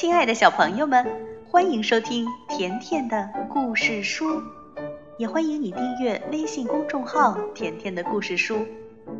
[0.00, 1.04] 亲爱的小朋友们，
[1.50, 4.40] 欢迎收听甜甜的故事书，
[5.18, 8.64] 也欢迎你订阅微信公众号“甜甜的故事书”。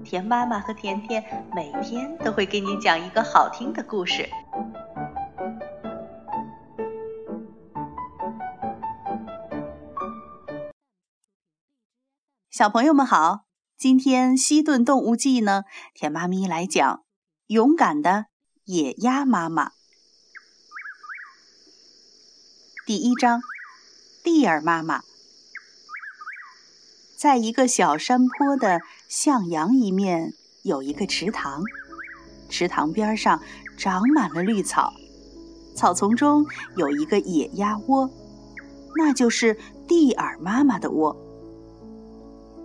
[0.04, 4.28] 甜妈妈和甜甜每天都会给你讲一个好听的故事。
[12.48, 13.40] 小朋友们好，
[13.76, 17.02] 今天西顿动物记呢，甜妈咪来讲
[17.48, 18.26] 勇敢的
[18.62, 19.72] 野鸭妈妈。
[22.88, 23.42] 第一章，
[24.24, 25.02] 蒂尔妈妈。
[27.18, 28.80] 在一个小山坡的
[29.10, 31.62] 向阳一面，有一个池塘，
[32.48, 33.42] 池塘边上
[33.76, 34.94] 长满了绿草，
[35.76, 36.46] 草丛中
[36.78, 38.08] 有一个野鸭窝，
[38.96, 39.54] 那就是
[39.86, 41.14] 蒂尔妈妈的窝。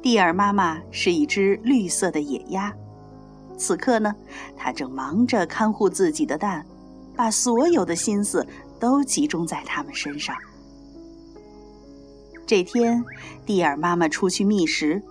[0.02, 2.74] 蒂尔妈妈是一只绿色的野鸭，
[3.58, 4.16] 此刻呢，
[4.56, 6.66] 它正忙着看护自己的蛋，
[7.14, 8.48] 把所有的心思。
[8.84, 10.36] 都集中在他们身上。
[12.46, 13.02] 这天，
[13.46, 15.02] 蒂尔妈妈出去觅食，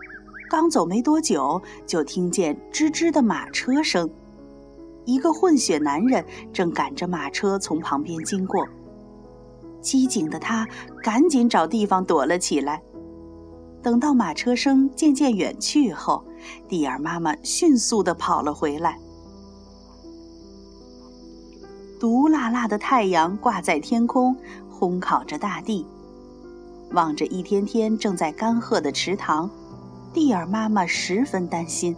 [0.50, 4.10] 刚走没多久，就听见吱吱的马车声。
[5.06, 8.68] 一个混血男人正赶着马车从旁边经过。
[9.80, 10.68] 机警的他
[11.02, 12.82] 赶紧找地方躲了起来。
[13.82, 16.22] 等到马车声渐渐远去后，
[16.68, 18.98] 蒂尔妈妈迅速地跑了回来。
[22.02, 24.36] 毒辣辣的太阳挂在天空，
[24.76, 25.86] 烘烤着大地。
[26.90, 29.48] 望着一天天正在干涸的池塘，
[30.12, 31.94] 蒂尔妈妈十分担心。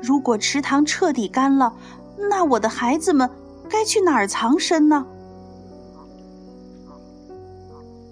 [0.00, 1.74] 如果池塘彻底干了，
[2.30, 3.28] 那我的孩子们
[3.68, 5.04] 该去哪儿藏身呢？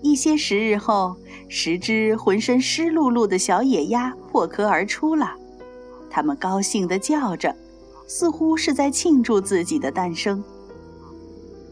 [0.01, 1.15] 一些时日后，
[1.49, 5.37] 十只浑身湿漉漉的小野鸭破壳而出了，
[6.11, 7.55] 它们高兴地叫着。
[8.15, 10.45] 似乎是在庆祝自己的诞生。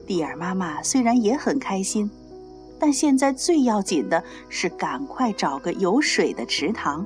[0.07, 2.11] 蒂尔妈妈虽然也很开心，
[2.79, 7.05] 但现在最要紧的是赶快找个有水的池塘。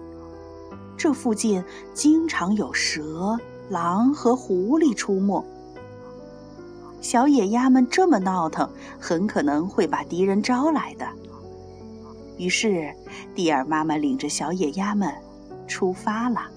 [0.97, 3.37] 这附近经常有蛇、
[3.71, 5.45] 狼和狐狸出没，
[7.01, 8.71] 小野鸭们这么闹腾，
[9.01, 11.05] 很可能会把敌人招来的。
[12.39, 12.89] 于是，
[13.35, 15.13] 蒂尔妈妈领着小野鸭们
[15.67, 16.54] 出发了。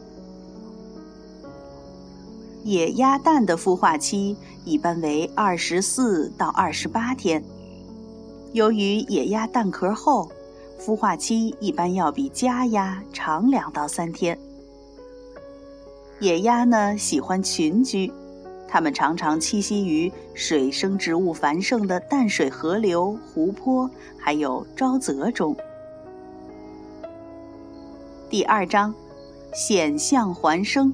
[2.63, 4.35] 野鸭蛋的孵化期
[4.65, 7.43] 一般为二十四到二十八天。
[8.53, 10.29] 由于野鸭蛋壳厚，
[10.79, 14.37] 孵化期一般要比家鸭长两到三天。
[16.19, 18.11] 野鸭呢喜欢群居，
[18.67, 25.55] 它们常常栖息于水生植物繁盛的淡水河流、湖泊，还有沼泽中。
[28.29, 28.93] 第二章，
[29.53, 30.93] 险象环生。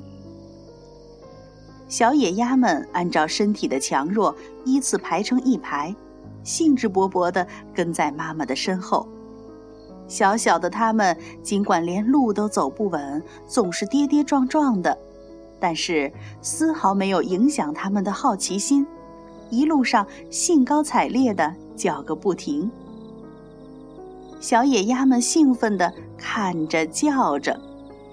[1.88, 4.36] 小野鸭们按照身体的强弱
[4.66, 5.96] 依次排成一排，
[6.44, 9.08] 兴致勃勃地跟在妈妈的身后。
[10.08, 14.98] 小小的它们尽管连路都走不稳，总是跌跌撞撞的，
[15.60, 16.12] 但是
[16.42, 18.86] 丝毫没有影响它们的好奇心，
[19.50, 22.70] 一路上兴高采烈地叫个不停。
[24.40, 27.60] 小野鸭们兴奋地看着叫着，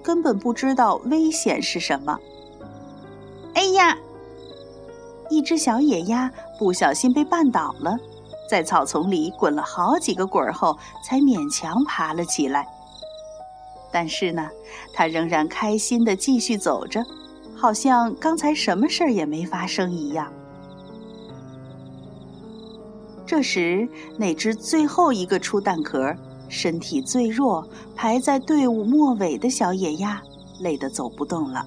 [0.01, 2.17] 根本不知道危险是什么。
[3.53, 3.97] 哎呀！
[5.29, 6.29] 一只小野鸭
[6.59, 7.97] 不小心被绊倒了，
[8.49, 12.67] 在草丛里滚了好几个滚后，才勉强爬了起来。
[13.93, 14.49] 但是呢，
[14.93, 17.01] 它仍然开心地继续走着，
[17.55, 20.31] 好像刚才什么事儿也没发生一样。
[23.25, 26.13] 这时，那只最后一个出蛋壳、
[26.49, 30.21] 身体最弱、排在队伍末尾的小野鸭，
[30.59, 31.65] 累得走不动了。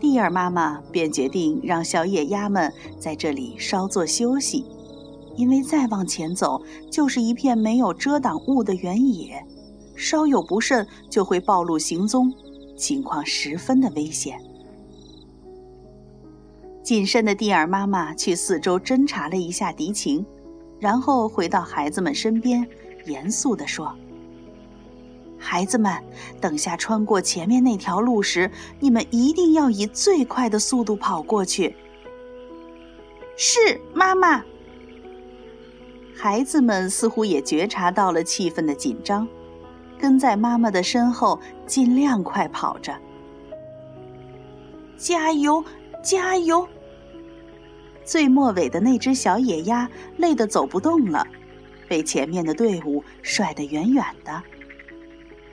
[0.00, 4.64] 蒂尔妈妈便决定让小野鸭们在这里稍作休息，
[5.36, 9.44] 因为再往前走就是一片没有遮挡物的原野，
[9.96, 12.32] 稍有不慎就会暴露行踪，
[12.76, 14.38] 情况十分的危险。
[16.82, 20.24] 谨慎的蒂尔妈妈去四周侦查了一下敌情，
[20.78, 22.66] 然后回到孩子们身边，
[23.04, 23.94] 严肃地说。
[25.38, 25.92] 孩子们，
[26.40, 28.50] 等下穿过前面那条路时，
[28.80, 31.76] 你们一定要以最快的速度跑过去。
[33.36, 34.42] 是，妈妈。
[36.16, 39.26] 孩子们似乎也觉察到了气氛的紧张，
[39.98, 42.98] 跟在妈妈的身后，尽量快跑着。
[44.96, 45.64] 加油，
[46.02, 46.68] 加油！
[48.04, 51.24] 最末尾的那只小野鸭累得走不动了，
[51.86, 54.42] 被前面的队伍甩得远远的。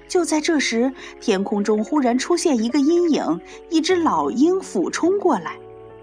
[0.07, 5.57] 就在这时，天空中忽然出现一个阴影，一只老鹰俯冲过来。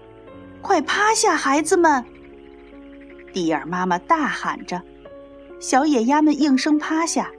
[0.61, 2.03] “快趴下，孩子们！”
[3.33, 4.81] 蒂尔妈妈大喊着，
[5.59, 7.31] 小野鸭们应声趴下。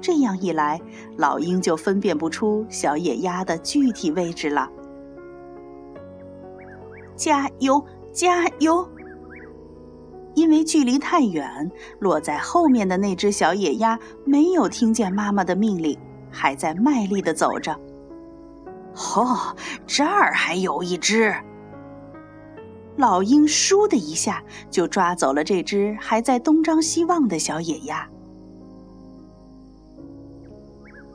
[0.00, 0.80] 这样一来，
[1.16, 4.70] 老鹰就分辨不出小野鸭的具体位置了。
[7.16, 8.88] 加油，加油！
[10.38, 11.68] 因为距离太远，
[11.98, 15.98] 落在后面的那只小野鸭没有听见妈妈的命令，
[16.30, 17.76] 还在卖力地走着。
[19.16, 21.34] 哦，这儿还有一只。
[22.96, 24.40] 老鹰倏的一下
[24.70, 28.08] 就抓走了这只还在东张西望的小野鸭。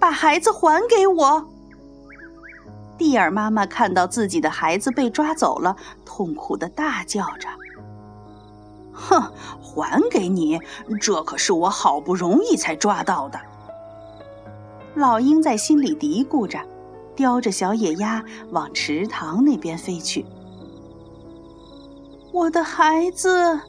[0.02, 1.48] 把孩子还给我！
[2.98, 7.48] 蒂尔妈妈看到自己的孩子被抓走了，痛苦的大叫着
[8.94, 9.22] ：“哼，
[9.62, 10.60] 还给你！
[11.01, 13.40] 这可是我好不容易才抓到的。”
[14.95, 16.60] 老鹰在心里嘀咕着，
[17.16, 20.25] 叼着小野鸭往池塘那边飞去。
[22.31, 23.60] 我的孩子！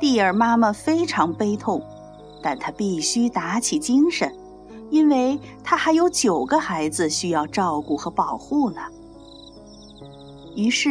[0.00, 1.80] 蒂尔妈妈非常悲痛，
[2.42, 4.34] 但她必须打起精神。
[4.90, 8.80] 因为她还有九个孩子需要照顾和保护呢。
[10.54, 10.90] 于是，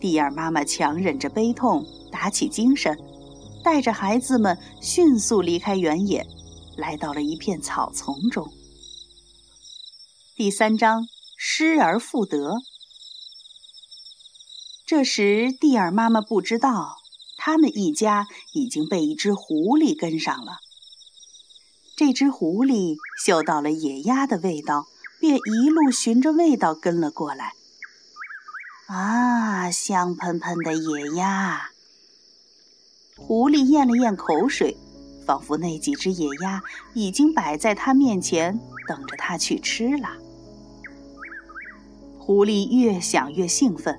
[0.00, 2.96] 蒂尔妈妈强忍着悲痛，打起精神，
[3.64, 6.26] 带着孩子们迅速离开原野，
[6.76, 8.52] 来到了一片草丛中。
[10.36, 11.06] 第三章
[11.38, 12.56] 失而复得。
[14.86, 16.98] 这时，蒂尔妈妈不知道，
[17.38, 20.58] 他们一家已经被一只狐狸跟上了。
[21.96, 24.86] 这只狐狸嗅到了野鸭的味道，
[25.18, 27.54] 便一路循着味道跟了过来。
[28.86, 31.70] 啊，香喷喷的野鸭！
[33.16, 34.76] 狐狸咽了咽口水，
[35.24, 36.60] 仿佛那几只野鸭
[36.92, 38.58] 已经摆在它面前，
[38.88, 40.08] 等着它去吃了。
[42.18, 43.98] 狐狸越想越兴奋，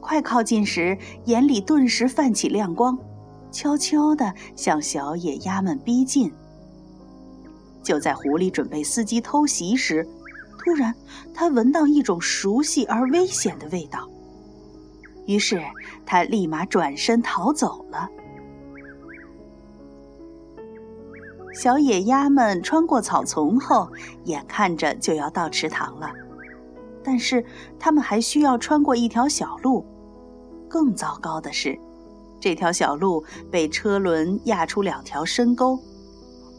[0.00, 2.98] 快靠近时，眼里顿时泛起亮光，
[3.50, 6.30] 悄悄地向小野鸭们逼近。
[7.82, 10.06] 就在狐狸准备伺机偷袭时，
[10.62, 10.94] 突然，
[11.32, 14.06] 他闻到一种熟悉而危险的味道。
[15.26, 15.58] 于是，
[16.04, 18.08] 他立马转身逃走了。
[21.54, 23.90] 小野鸭们穿过草丛后，
[24.24, 26.10] 眼看着就要到池塘了，
[27.02, 27.44] 但是
[27.78, 29.84] 它们还需要穿过一条小路。
[30.68, 31.78] 更糟糕的是，
[32.38, 35.78] 这条小路被车轮压出两条深沟。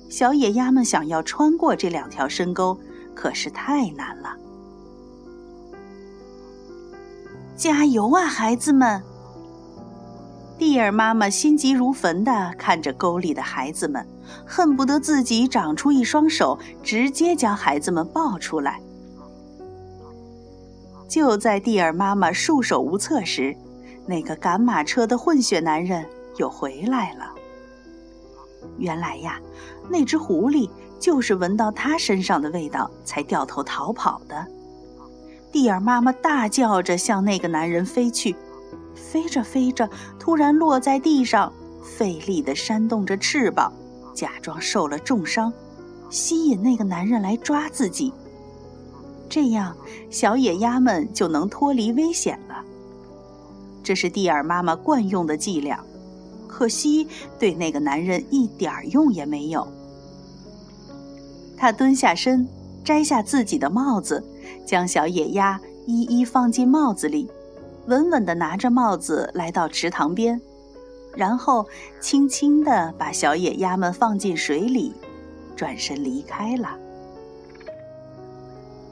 [0.09, 2.77] 小野鸭们想要穿过这两条深沟，
[3.21, 4.35] 可是太难了。
[7.55, 9.03] 加油啊，孩子们！
[10.57, 14.03] 蒂尔妈妈心急如焚地看着沟里的孩子们，
[14.43, 18.81] 恨不得自己长出一双手，直接将孩子们抱出来。
[21.07, 23.55] 就在蒂尔妈妈束手无策时，
[24.07, 26.03] 那个赶马车的混血男人
[26.37, 27.31] 又回来了。
[28.79, 29.39] 原来呀，
[29.89, 30.67] 那只狐狸
[31.01, 34.45] 就是闻到他身上的味道才掉头逃跑的。
[35.51, 38.35] 蒂尔妈妈大叫着向那个男人飞去，
[38.95, 41.51] 飞着飞着，突然落在地上，
[41.83, 43.73] 费力地扇动着翅膀，
[44.13, 45.51] 假装受了重伤，
[46.09, 48.13] 吸引那个男人来抓自己。
[49.27, 49.75] 这样，
[50.09, 52.63] 小野鸭们就能脱离危险了。
[53.83, 55.83] 这是蒂尔妈妈惯用的伎俩。
[56.47, 57.07] 可惜，
[57.39, 59.67] 对那个男人一点用也没有。
[61.61, 62.47] 他蹲下身，
[62.83, 64.23] 摘下自己的帽子，
[64.65, 67.29] 将小野鸭一一放进帽子里，
[67.85, 70.41] 稳稳地拿着帽子来到池塘边，
[71.15, 71.67] 然后
[71.99, 74.91] 轻轻地把小野鸭们放进水里，
[75.55, 76.69] 转身离开了。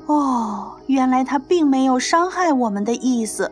[0.05, 3.51] 哦，原来他并没有伤害我们的意思。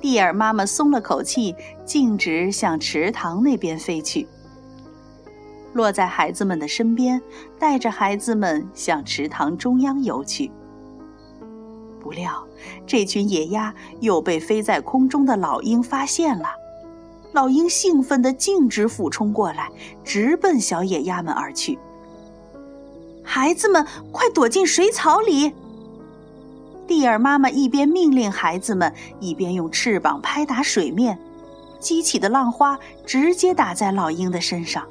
[0.00, 4.28] 蒂尔妈妈松了口气，径直向池塘那边飞去，
[5.76, 7.20] 落在孩子们的身边，
[7.58, 10.50] 带着孩子们向池塘中央游去。
[12.00, 12.42] 不料，
[12.86, 16.48] 这群野鸭又被飞在空中的老鹰发现了。
[17.32, 19.70] 老鹰兴奋地径直俯冲过来，
[20.02, 21.78] 直奔小野鸭们而去。
[23.22, 25.52] 孩子们，快躲进水草里！
[26.86, 28.90] 蒂尔妈妈一边命令孩子们，
[29.20, 31.18] 一边用翅膀拍打水面，
[31.78, 34.86] 激起的浪花直接打在老鹰的身上。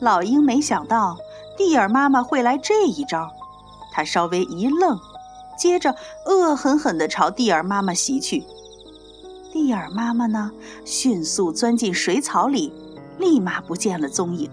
[0.00, 1.16] 老鹰没想到
[1.56, 3.30] 蒂尔妈妈会来这一招，
[3.92, 4.98] 他稍微一愣，
[5.56, 5.94] 接着
[6.26, 8.44] 恶狠狠地朝蒂尔妈妈袭去。
[9.52, 10.50] 蒂尔妈妈呢，
[10.84, 12.72] 迅速钻进水草里，
[13.18, 14.50] 立马不见了踪影。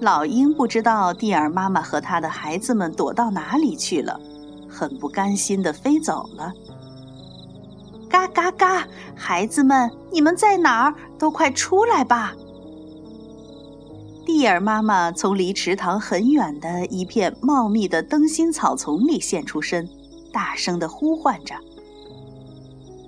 [0.00, 4.20] 老鹰不知道蒂尔妈妈和他的孩子们躲到哪里去了，
[4.68, 6.52] 很不甘心地飞走了。
[8.14, 8.86] 嘎嘎嘎！
[9.16, 10.94] 孩子们，你们在哪儿？
[11.18, 12.32] 都快出来吧！
[14.24, 19.88] 蒂尔妈妈从离池塘很远的一片茂密的灯芯草丛里现出身，
[20.32, 21.56] 大声地呼唤着：“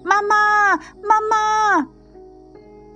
[0.02, 1.86] 妈妈，妈妈！”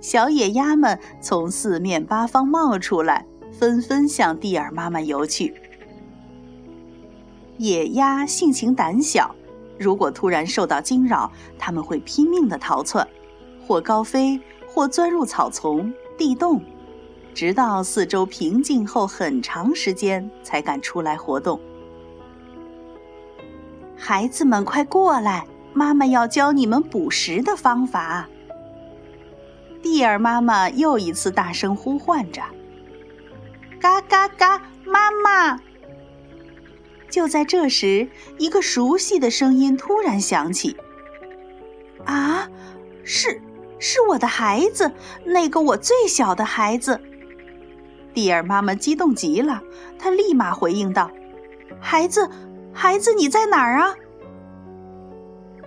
[0.01, 3.25] 小野鸭们从四面八方冒出来，
[3.57, 5.55] 纷纷向蒂尔妈妈游去。
[7.57, 9.33] 野鸭性情胆小，
[9.81, 13.07] 如果突然受到惊扰，它们会拼命的逃窜，
[13.65, 16.61] 或高飞，或钻入草丛、地洞。
[17.33, 21.59] 直到四周平静后很长时间，才敢出来活动。
[23.97, 25.47] 孩子们，快过来！
[25.73, 28.27] 妈妈要教你们捕食的方法。
[29.81, 32.43] 蒂尔妈妈又一次大声呼唤着
[33.79, 34.61] ：“嘎嘎嘎！
[34.85, 35.57] 妈妈！”
[37.11, 38.07] 就在这时，
[38.39, 40.75] 一个熟悉的声音突然响起
[42.05, 42.49] ：“啊，
[43.03, 43.39] 是，
[43.77, 44.91] 是我的孩子，
[45.25, 46.99] 那个我最小的孩子。”
[48.13, 49.61] 蒂尔妈妈激动极了，
[49.99, 51.11] 她立马回应道
[51.79, 52.29] ：“孩子，
[52.73, 53.93] 孩子，你在哪儿啊？”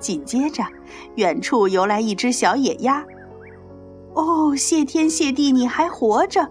[0.00, 0.64] 紧接着，
[1.16, 3.04] 远处游来一只小野鸭。
[4.14, 6.50] “哦，谢天谢地，你还活着！”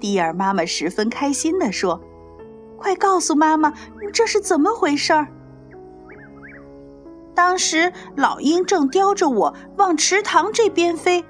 [0.00, 2.00] 蒂尔妈妈十分开心地说
[2.80, 3.72] ：“快告诉妈妈，
[4.12, 5.28] 这是怎么回事儿？”
[7.36, 11.24] 当时，老鹰正叼着我往池塘这边飞。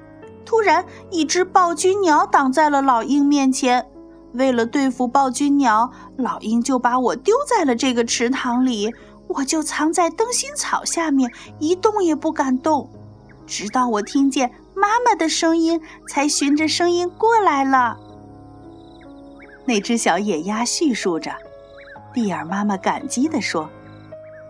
[0.47, 3.87] 突然，一只暴君鸟挡在了老鹰面前。
[4.33, 8.95] 为了对付暴君鸟，老鹰就把我丢在了这个池塘里。
[9.28, 11.30] 我就藏在灯芯草下面，
[11.61, 12.90] 一动也不敢动，
[13.47, 17.97] 直到我听见妈妈的声音，才循着声音过来了。
[19.70, 21.30] 那只小野鸭叙述着，
[22.12, 23.70] 蒂尔妈妈感激地说：“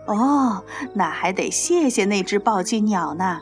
[0.09, 0.63] 哦，
[0.95, 3.39] 那还得谢谢那只暴君鸟呢。”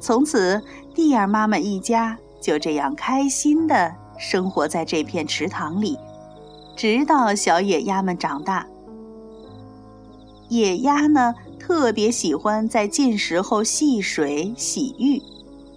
[0.00, 0.62] 从此，
[0.94, 5.98] 蒂尔妈妈一家就这样开心的生活在这片池塘里，
[6.74, 8.66] 直到小野鸭们长大。
[10.48, 15.22] 野鸭呢，特别喜欢在进食后戏水洗浴，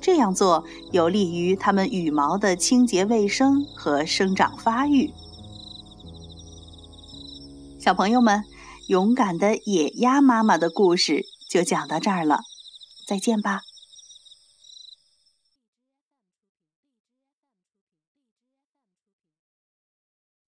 [0.01, 5.11] 这样做有利于它们羽毛的清洁卫生和生长发育。
[7.79, 8.43] 小朋友们，
[8.87, 12.41] 勇敢的野鸭妈妈的故事就讲到这儿了，
[13.07, 13.61] 再见吧。